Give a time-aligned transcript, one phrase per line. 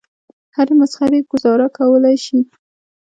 [0.55, 2.39] هرې مسخرې ګوزاره کولای شي.